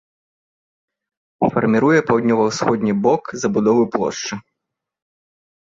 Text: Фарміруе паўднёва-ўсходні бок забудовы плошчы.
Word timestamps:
Фарміруе 1.57 1.99
паўднёва-ўсходні 2.09 2.93
бок 3.05 3.23
забудовы 3.47 3.83
плошчы. 3.99 4.35